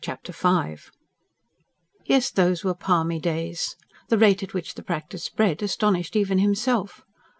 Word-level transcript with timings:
Chapter 0.03 0.31
V 0.33 0.77
Yes, 2.05 2.31
those 2.31 2.63
were 2.63 2.73
palmy 2.73 3.19
days; 3.19 3.75
the 4.09 4.17
rate 4.17 4.41
at 4.41 4.51
which 4.51 4.73
the 4.73 4.81
practice 4.81 5.25
spread 5.25 5.61
astonished 5.61 6.15
even 6.15 6.39
himself. 6.39 7.03